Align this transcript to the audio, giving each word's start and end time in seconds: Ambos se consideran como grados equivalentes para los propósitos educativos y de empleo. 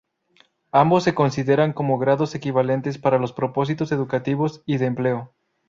Ambos 0.71 1.03
se 1.03 1.13
consideran 1.13 1.73
como 1.73 1.99
grados 1.99 2.33
equivalentes 2.33 2.97
para 2.97 3.19
los 3.19 3.33
propósitos 3.33 3.91
educativos 3.91 4.63
y 4.65 4.77
de 4.79 4.87
empleo. 4.87 5.31